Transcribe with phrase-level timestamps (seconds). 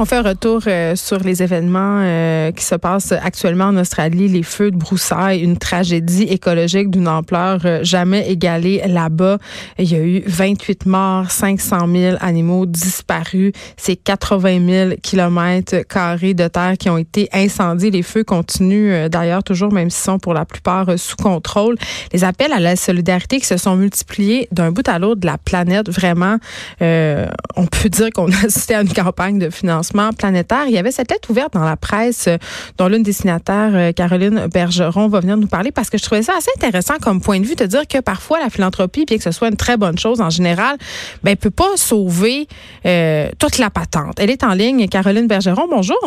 [0.00, 4.28] On fait un retour euh, sur les événements euh, qui se passent actuellement en Australie,
[4.28, 9.36] les feux de broussailles, une tragédie écologique d'une ampleur euh, jamais égalée là-bas.
[9.78, 16.32] Il y a eu 28 morts, 500 000 animaux disparus, c'est 80 000 kilomètres carrés
[16.32, 17.90] de terre qui ont été incendiés.
[17.90, 21.76] Les feux continuent d'ailleurs toujours, même s'ils sont pour la plupart sous contrôle.
[22.14, 25.36] Les appels à la solidarité qui se sont multipliés d'un bout à l'autre de la
[25.36, 26.38] planète, vraiment,
[26.80, 30.64] on peut dire qu'on a assisté à une campagne de financement planétaire.
[30.66, 32.36] Il y avait cette lettre ouverte dans la presse euh,
[32.78, 36.22] dont l'une des signataires, euh, Caroline Bergeron, va venir nous parler parce que je trouvais
[36.22, 39.22] ça assez intéressant comme point de vue de dire que parfois la philanthropie, bien que
[39.22, 40.76] ce soit une très bonne chose en général,
[41.22, 42.48] ben, peut pas sauver
[42.86, 44.18] euh, toute la patente.
[44.18, 44.88] Elle est en ligne.
[44.88, 45.98] Caroline Bergeron, bonjour.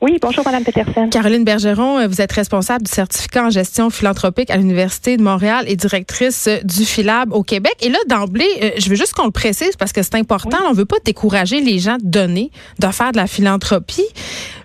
[0.00, 1.08] Oui, bonjour, Madame Peterson.
[1.10, 5.64] Caroline Bergeron, euh, vous êtes responsable du certificat en gestion philanthropique à l'Université de Montréal
[5.68, 7.74] et directrice euh, du Philab au Québec.
[7.80, 10.58] Et là, d'emblée, euh, je veux juste qu'on le précise parce que c'est important.
[10.66, 12.50] On ne veut pas décourager les gens de donner,
[12.80, 14.06] de faire de la philanthropie.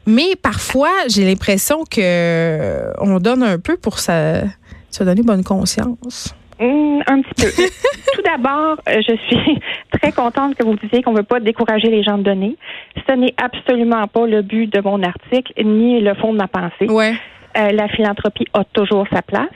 [0.05, 4.41] Mais parfois, j'ai l'impression que on donne un peu pour se,
[4.91, 6.33] se donner bonne conscience.
[6.59, 7.63] Mmh, un petit peu.
[8.15, 9.59] Tout d'abord, euh, je suis
[9.91, 12.57] très contente que vous disiez qu'on ne veut pas décourager les gens de donner.
[13.07, 16.89] Ce n'est absolument pas le but de mon article ni le fond de ma pensée.
[16.89, 17.13] Ouais.
[17.57, 19.47] Euh, la philanthropie a toujours sa place.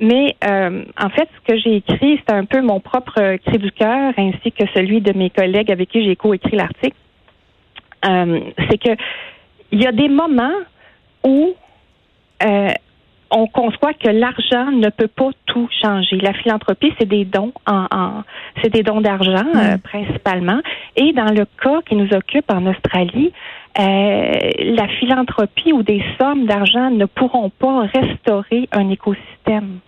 [0.00, 3.70] Mais euh, en fait, ce que j'ai écrit, c'est un peu mon propre cri du
[3.72, 6.96] cœur, ainsi que celui de mes collègues avec qui j'ai coécrit l'article.
[8.02, 8.96] c'est que
[9.72, 10.58] il y a des moments
[11.24, 11.54] où
[13.30, 16.16] on conçoit que l'argent ne peut pas tout changer.
[16.18, 18.22] La philanthropie, c'est des dons en,
[18.62, 20.60] c'est des dons d'argent euh, principalement.
[20.96, 23.32] Et dans le cas qui nous occupe en Australie,
[23.78, 29.80] euh, la philanthropie ou des sommes d'argent ne pourront pas restaurer un écosystème.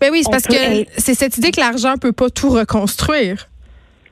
[0.00, 3.48] Ben oui, c'est parce que c'est cette idée que l'argent peut pas tout reconstruire.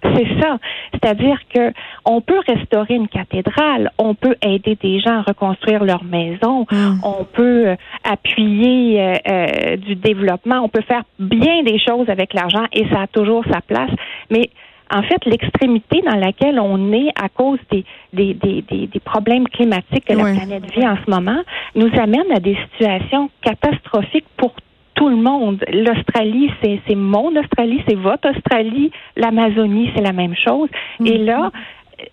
[0.02, 0.58] C'est ça.
[0.92, 1.72] C'est-à-dire que
[2.04, 6.98] on peut restaurer une cathédrale, on peut aider des gens à reconstruire leur maison, hmm.
[7.04, 12.34] on peut euh, appuyer euh, euh, du développement, on peut faire bien des choses avec
[12.34, 13.90] l'argent et ça a toujours sa place.
[14.30, 14.50] Mais
[14.92, 20.04] en fait, l'extrémité dans laquelle on est à cause des, des, des, des, problèmes climatiques
[20.04, 21.40] que la planète vit en ce moment
[21.74, 24.54] nous amène à des situations catastrophiques pour
[25.02, 25.64] tout le monde.
[25.72, 28.92] L'Australie, c'est mon Australie, c'est votre Australie.
[29.16, 30.68] L'Amazonie, c'est la même chose.
[31.04, 31.24] Et mhm.
[31.24, 31.50] là,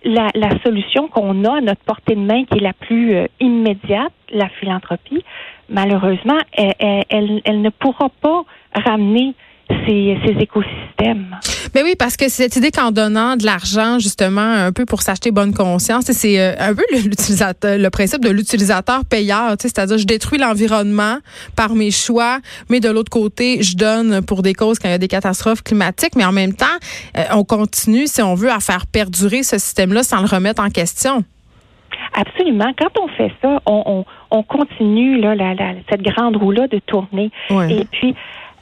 [0.04, 3.26] la, la solution qu'on a à notre portée de main, qui est la plus euh,
[3.38, 5.22] immédiate, la philanthropie,
[5.68, 8.42] malheureusement, elle, elle, elle, ne pourra pas
[8.74, 9.34] ramener
[9.86, 11.36] ces, ces écosystèmes.
[11.74, 15.30] Mais oui, parce que cette idée qu'en donnant de l'argent, justement, un peu pour s'acheter
[15.30, 20.38] bonne conscience, c'est euh, un peu l'utilisateur, le principe de l'utilisateur payeur, c'est-à-dire je détruis
[20.38, 21.18] l'environnement
[21.56, 22.38] par mes choix,
[22.68, 25.62] mais de l'autre côté, je donne pour des causes quand il y a des catastrophes
[25.62, 26.66] climatiques, mais en même temps,
[27.16, 30.70] euh, on continue, si on veut, à faire perdurer ce système-là sans le remettre en
[30.70, 31.24] question.
[32.14, 32.72] Absolument.
[32.78, 37.30] Quand on fait ça, on, on, continue là, la, la, cette grande roue-là de tourner.
[37.68, 38.14] Et puis,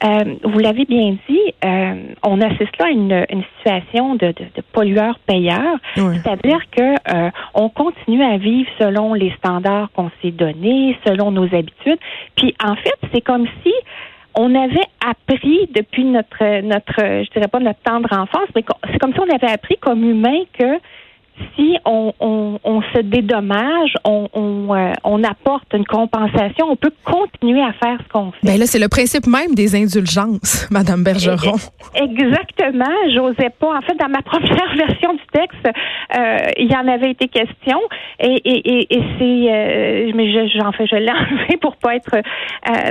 [0.03, 4.45] euh, vous l'avez bien dit, euh, on assiste là à une, une situation de, de,
[4.55, 10.97] de pollueur-payeur, c'est-à-dire que euh, on continue à vivre selon les standards qu'on s'est donnés,
[11.05, 11.99] selon nos habitudes.
[12.35, 13.73] Puis en fait, c'est comme si
[14.35, 19.13] on avait appris depuis notre notre, je dirais pas notre tendre enfance, mais c'est comme
[19.13, 20.79] si on avait appris comme humain que
[21.55, 27.61] si on, on, on se dédommage, on, euh, on, apporte une compensation, on peut continuer
[27.61, 28.39] à faire ce qu'on fait.
[28.43, 31.55] Ben là, c'est le principe même des indulgences, Madame Bergeron.
[31.95, 32.95] Exactement.
[33.13, 33.77] J'osais pas.
[33.77, 35.67] En fait, dans ma première version du texte,
[36.17, 37.79] euh, il y en avait été question,
[38.19, 42.17] et, et, et, c'est, euh, mais j'en fais, je l'ai enlevé pour pas être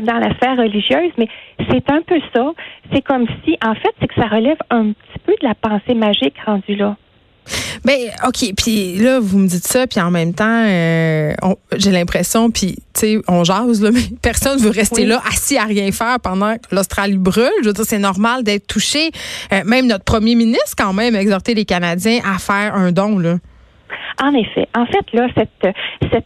[0.02, 1.28] dans la sphère religieuse, mais
[1.70, 2.52] c'est un peu ça.
[2.92, 5.94] C'est comme si, en fait, c'est que ça relève un petit peu de la pensée
[5.94, 6.96] magique rendue là.
[7.84, 7.96] Ben
[8.26, 11.32] ok, puis là vous me dites ça, puis en même temps, euh,
[11.76, 15.64] j'ai l'impression, puis tu sais, on jase là, mais personne veut rester là assis à
[15.64, 17.50] rien faire pendant que l'Australie brûle.
[17.62, 19.10] Je veux dire, c'est normal d'être touché.
[19.52, 23.18] Euh, même notre premier ministre quand même a exhorté les Canadiens à faire un don
[23.18, 23.36] là.
[24.22, 25.74] En effet, en fait là, cette,
[26.12, 26.24] cette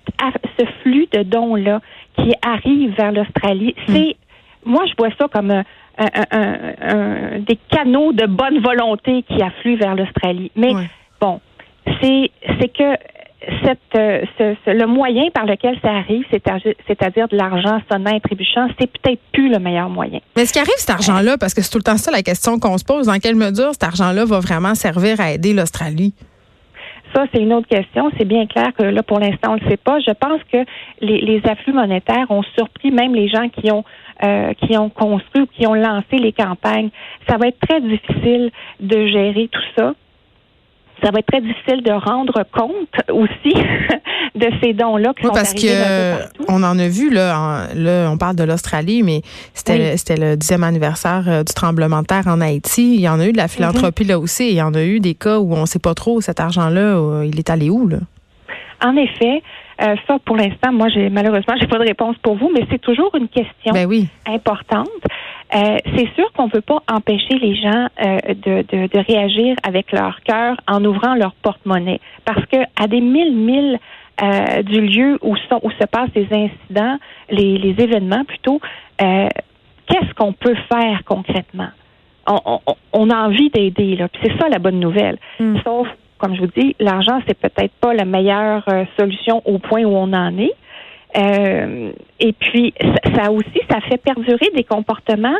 [0.59, 1.81] ce flux de dons là
[2.17, 3.95] qui arrive vers l'Australie, hmm.
[3.95, 4.17] c'est
[4.65, 5.65] moi je vois ça comme un,
[5.99, 10.51] un, des canaux de bonne volonté qui affluent vers l'Australie.
[10.57, 10.87] Mais Bon,
[12.00, 12.96] c'est que
[13.64, 13.79] cette,
[14.67, 19.49] le moyen par lequel ça arrive, c'est-à-dire de l'argent sonnant et trébuchant, c'est peut-être plus
[19.49, 20.20] le meilleur moyen.
[20.37, 22.79] Mais est-ce qu'arrive cet argent-là, parce que c'est tout le temps ça la question qu'on
[22.79, 26.14] se pose, dans quelle mesure cet argent-là va vraiment servir à aider l'Australie?
[27.14, 28.11] Ça, c'est une autre question.
[28.17, 29.99] C'est bien clair que là, pour l'instant, on ne le sait pas.
[30.00, 30.64] Je pense que
[31.00, 33.84] les, les afflux monétaires ont surpris même les gens qui ont
[34.25, 36.90] euh, qui ont construit ou qui ont lancé les campagnes.
[37.29, 39.94] Ça va être très difficile de gérer tout ça
[41.03, 43.55] ça va être très difficile de rendre compte aussi
[44.35, 48.37] de ces dons-là qui oui, parce que on en a vu là, là on parle
[48.37, 49.23] de l'Australie, mais
[49.55, 52.95] c'était c'était le dixième anniversaire euh, du tremblement de terre en Haïti.
[52.95, 54.51] Il y en a eu de la philanthropie là aussi.
[54.51, 56.81] il y en a eu des cas où on ne sait pas trop cet argent-là,
[56.81, 57.99] euh, il est allé où là.
[58.85, 59.43] En effet,
[59.81, 62.81] euh, ça, pour l'instant, moi, j'ai malheureusement, j'ai pas de réponse pour vous, mais c'est
[62.81, 64.09] toujours une question ben oui.
[64.27, 64.89] importante.
[65.55, 69.55] Euh, c'est sûr qu'on ne peut pas empêcher les gens euh, de, de, de, réagir
[69.63, 73.79] avec leur cœur en ouvrant leur porte-monnaie, parce que à des mille milles
[74.23, 76.97] euh, du lieu où, sont, où se passent les incidents,
[77.29, 78.61] les, les événements plutôt,
[78.99, 81.69] qu'est-ce qu'on peut faire concrètement?
[82.27, 84.09] On, on, on a envie d'aider, là.
[84.23, 85.19] c'est ça la bonne nouvelle.
[85.41, 85.57] Hmm.
[85.65, 85.89] Sauf
[86.23, 89.91] comme je vous dis, l'argent, c'est peut-être pas la meilleure euh, solution au point où
[89.91, 90.55] on en est.
[91.17, 92.75] Euh, et puis,
[93.14, 95.37] ça, aussi, ça fait perdurer des comportements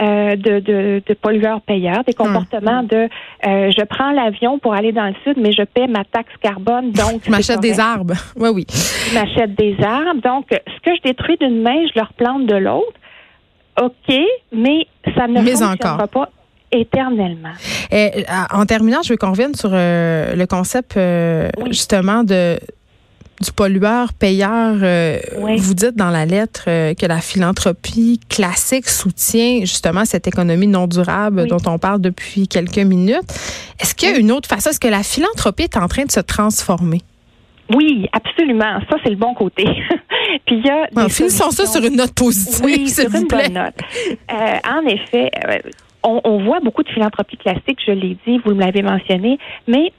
[0.00, 3.08] euh, de, de, de pollueurs-payeurs, des comportements de
[3.44, 7.22] je prends l'avion pour aller dans le sud, mais je paie ma taxe carbone, donc
[7.24, 8.14] je m'achète des arbres.
[8.36, 8.66] Oui, oui.
[8.70, 10.20] Je m'achète des arbres.
[10.22, 12.94] Donc, ce que je détruis d'une main, je le replante de l'autre.
[13.80, 14.14] OK,
[14.52, 16.28] mais ça ne fonctionnera pas
[16.72, 17.52] éternellement.
[17.90, 22.58] Et, en terminant, je veux qu'on revienne sur euh, le concept euh, justement de
[23.40, 24.76] du pollueur payeur.
[24.82, 25.18] Euh,
[25.58, 31.46] vous dites dans la lettre que la philanthropie classique soutient justement cette économie non durable
[31.46, 33.30] dont on parle depuis quelques minutes.
[33.80, 34.70] Est-ce qu'il y a une autre façon?
[34.70, 37.00] Est-ce que la philanthropie est en train de se transformer?
[37.74, 38.80] Oui, absolument.
[38.90, 39.64] Ça, c'est le bon côté.
[40.46, 41.08] Puis il y a.
[41.08, 42.64] finissons ça sur une note positive.
[42.64, 43.74] Oui, sur une bonne note.
[44.28, 45.30] en effet,
[46.02, 49.92] on, voit beaucoup de philanthropie classique, je l'ai dit, vous l'avez mentionné, mais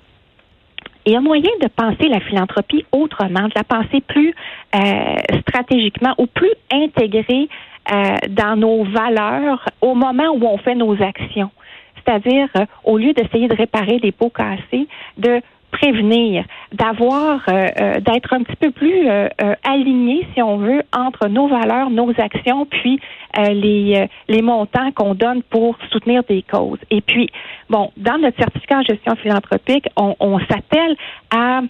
[1.06, 4.34] il y a moyen de penser la philanthropie autrement, de la penser plus
[4.76, 7.50] euh, stratégiquement ou plus intégrée
[7.92, 11.50] euh, dans nos valeurs au moment où on fait nos actions.
[11.96, 14.88] C'est-à-dire, euh, au lieu d'essayer de réparer des pots cassés,
[15.18, 19.28] de prévenir, d'avoir, euh, euh, d'être un petit peu plus euh,
[19.64, 23.00] aligné, si on veut, entre nos valeurs, nos actions, puis
[23.38, 26.80] les, les montants qu'on donne pour soutenir des causes.
[26.90, 27.30] Et puis,
[27.70, 30.96] bon, dans notre certificat en gestion philanthropique, on, on s'attelle
[31.34, 31.62] à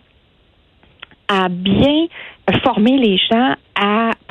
[1.31, 2.07] à bien
[2.63, 3.53] former les gens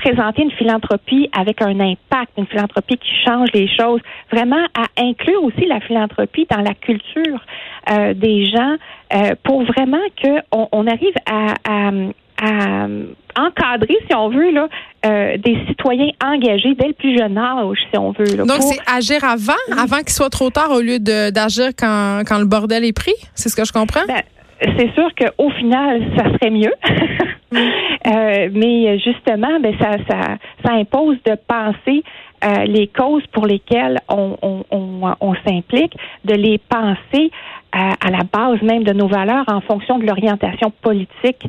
[0.00, 4.00] présenter une philanthropie avec un impact, une philanthropie qui change les choses,
[4.32, 7.40] vraiment à inclure aussi la philanthropie dans la culture
[7.90, 8.76] euh, des gens
[9.14, 11.90] euh, pour vraiment qu'on on arrive à, à,
[13.36, 14.68] encadrer, si on veut, là,
[15.04, 18.34] euh, des citoyens engagés dès le plus jeune âge, si on veut.
[18.34, 22.46] Donc, c'est agir avant, avant qu'il soit trop tard, au lieu d'agir quand, quand le
[22.46, 23.14] bordel est pris?
[23.34, 24.06] C'est ce que je comprends?
[24.08, 24.22] Ben,
[24.60, 26.72] c'est sûr qu'au final, ça serait mieux.
[27.56, 32.02] euh, mais justement, ben ça, ça, ça impose de penser
[32.44, 37.30] euh, les causes pour lesquelles on, s'implique, de les penser
[37.72, 41.46] à, à, la base même de nos valeurs en fonction de l'orientation politique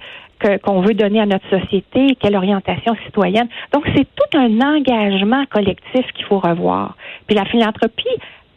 [0.64, 3.48] qu'on veut donner à notre société, quelle orientation citoyenne.
[3.74, 6.96] Donc, c'est tout un engagement collectif qu'il faut revoir.
[7.28, 8.08] Puis la philanthropie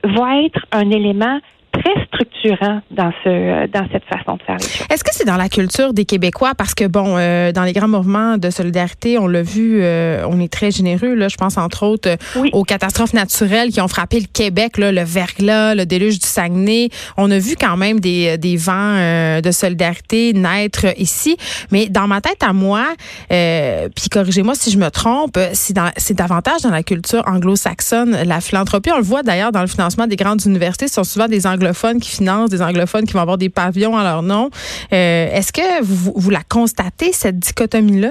[0.02, 1.38] va être un élément
[1.78, 4.86] très structurant dans ce dans cette façon de faire les choses.
[4.90, 6.54] Est-ce que c'est dans la culture des Québécois?
[6.56, 10.40] Parce que bon euh, dans les grands mouvements de solidarité, on l'a vu, euh, on
[10.40, 14.20] est très généreux là, je pense entre autres euh, aux catastrophes naturelles qui ont frappé
[14.20, 16.90] le Québec là, le verglas, le déluge du Saguenay.
[17.16, 18.94] On a vu quand même des des vents
[19.40, 21.36] de solidarité naître ici,
[21.70, 22.84] mais dans ma tête à moi,
[23.28, 28.90] puis corrigez-moi si je me trompe, c'est c'est davantage dans la culture anglo-saxonne la philanthropie.
[28.92, 31.63] On le voit d'ailleurs dans le financement des grandes universités, ce sont souvent des anglo
[32.00, 34.50] qui financent, des anglophones qui vont avoir des pavillons à leur nom.
[34.92, 38.11] Euh, est-ce que vous, vous la constatez, cette dichotomie-là?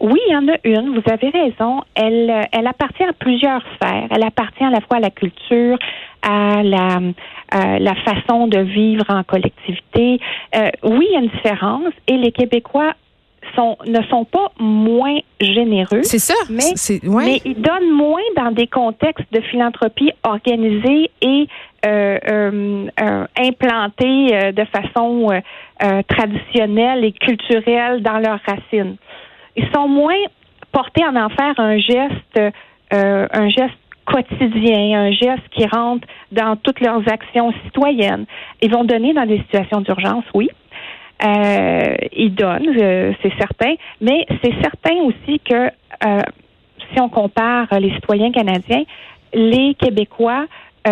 [0.00, 0.94] Oui, il y en a une.
[0.94, 1.82] Vous avez raison.
[1.94, 4.08] Elle, elle appartient à plusieurs sphères.
[4.10, 5.78] Elle appartient à la fois à la culture,
[6.20, 7.00] à la,
[7.78, 10.20] la façon de vivre en collectivité.
[10.54, 12.92] Euh, oui, il y a une différence et les Québécois
[13.54, 16.02] sont, ne sont pas moins généreux.
[16.02, 16.34] C'est ça.
[16.50, 16.74] Mais,
[17.04, 21.75] mais ils donnent moins dans des contextes de philanthropie organisée et euh, euh, euh
[23.36, 25.28] implantés euh, de façon
[26.08, 28.96] traditionnelle et culturelle dans leurs racines.
[29.56, 30.14] Ils sont moins
[30.72, 32.40] portés à en faire un geste,
[32.90, 33.76] un geste
[34.06, 38.24] quotidien, un geste qui rentre dans toutes leurs actions citoyennes.
[38.62, 40.48] Ils vont donner dans des situations d'urgence, oui,
[41.22, 42.72] ils donnent,
[43.22, 45.70] c'est certain, mais c'est certain aussi que
[46.92, 48.84] si on compare les citoyens canadiens,
[49.32, 50.46] les Québécois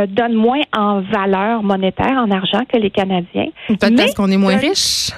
[0.09, 3.49] donnent moins en valeur monétaire, en argent que les Canadiens.
[3.69, 5.11] Peut-être qu'on est moins riche.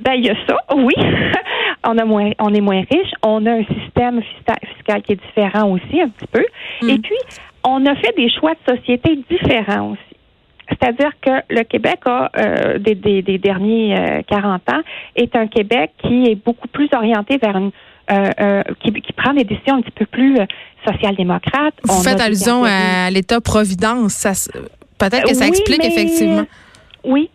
[0.00, 0.94] Ben, il y a ça, oui.
[1.84, 3.12] on, a moins, on est moins riche.
[3.22, 6.44] On a un système fiscal qui est différent aussi, un petit peu.
[6.82, 6.88] Mm.
[6.88, 7.18] Et puis,
[7.64, 10.00] on a fait des choix de société différents aussi.
[10.70, 14.80] C'est-à-dire que le Québec a, euh, des, des, derniers 40 euh, ans,
[15.16, 17.72] est un Québec qui est beaucoup plus orienté vers une
[18.10, 20.36] euh, qui, qui, prend des décisions un petit peu plus
[20.86, 21.74] social-démocrates.
[21.84, 24.26] Vous faites allusion à l'État-providence.
[24.98, 26.44] Peut-être que ça explique effectivement.
[27.04, 27.30] Oui,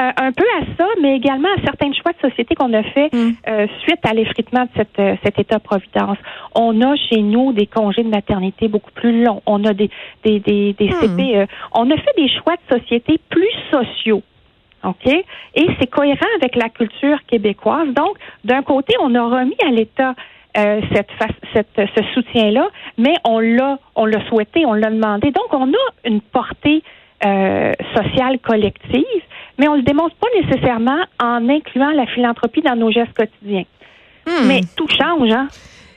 [0.00, 3.14] euh, un peu à ça, mais également à certains choix de société qu'on a fait
[3.14, 3.30] mm.
[3.46, 6.18] euh, suite à l'effritement de cette, euh, cet État-providence.
[6.56, 9.40] On a chez nous des congés de maternité beaucoup plus longs.
[9.46, 9.88] On a des,
[10.24, 11.00] des, des, des mm.
[11.00, 11.50] CPE.
[11.74, 14.24] On a fait des choix de société plus sociaux.
[14.84, 15.06] OK?
[15.06, 17.88] Et c'est cohérent avec la culture québécoise.
[17.94, 20.14] Donc, d'un côté, on a remis à l'État
[20.56, 21.10] cette,
[21.52, 25.32] cette, ce soutien-là, mais on l'a, on l'a souhaité, on l'a demandé.
[25.32, 26.84] Donc, on a une portée
[27.24, 29.22] euh, sociale collective,
[29.58, 33.64] mais on le démontre pas nécessairement en incluant la philanthropie dans nos gestes quotidiens.
[34.26, 34.46] Hmm.
[34.46, 35.48] Mais tout change, hein?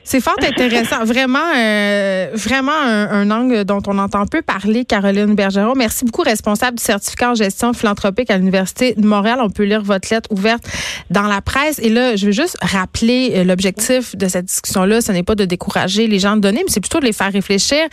[0.08, 1.04] C'est fort intéressant.
[1.04, 5.74] Vraiment, euh, vraiment un, angle dont on entend peu parler, Caroline Bergeron.
[5.76, 9.38] Merci beaucoup, responsable du certificat en gestion philanthropique à l'Université de Montréal.
[9.42, 10.64] On peut lire votre lettre ouverte
[11.10, 11.78] dans la presse.
[11.78, 15.02] Et là, je veux juste rappeler euh, l'objectif de cette discussion-là.
[15.02, 17.30] Ce n'est pas de décourager les gens de donner, mais c'est plutôt de les faire
[17.30, 17.86] réfléchir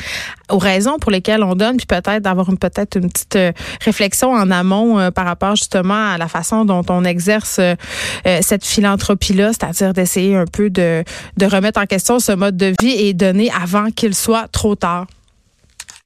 [0.50, 3.52] aux raisons pour lesquelles on donne, puis peut-être d'avoir une, peut-être une petite euh,
[3.84, 7.60] réflexion en amont par rapport justement à la façon dont on exerce
[8.42, 11.04] cette philanthropie-là, c'est-à-dire d'essayer un peu de,
[11.38, 15.08] de remettre en question ce mode de vie est donné avant qu'il soit trop tard.